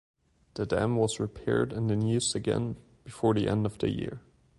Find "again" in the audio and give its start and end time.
2.33-2.77